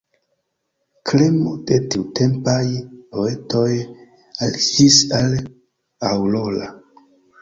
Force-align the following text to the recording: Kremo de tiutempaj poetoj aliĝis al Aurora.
Kremo 1.09 1.51
de 1.71 1.75
tiutempaj 1.95 2.63
poetoj 3.17 3.69
aliĝis 4.47 4.99
al 5.19 5.37
Aurora. 6.15 6.73